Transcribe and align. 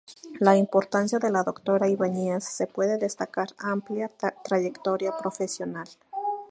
La 0.39 0.57
importancia 0.57 1.19
de 1.19 1.29
la 1.29 1.43
Doctora 1.43 1.87
Ibáñez 1.87 2.43
se 2.43 2.65
puede 2.65 2.97
destacar 2.97 3.49
amplia 3.59 4.09
trayectoria 4.43 5.15
profesional. 5.15 5.87